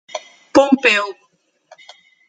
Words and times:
Pompéu 0.53 1.05